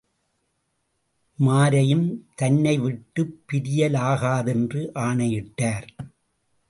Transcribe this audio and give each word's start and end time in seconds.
உமாரையும் 1.39 2.07
தன்னைவிட்டுப் 2.35 3.39
பிரியலாகாதென்று 3.51 4.93
ஆணையிட்டார். 4.93 5.87